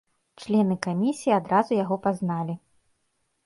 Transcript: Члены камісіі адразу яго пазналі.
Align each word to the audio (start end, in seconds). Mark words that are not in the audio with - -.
Члены 0.45 0.77
камісіі 0.85 1.37
адразу 1.39 1.79
яго 1.83 1.95
пазналі. 2.09 2.61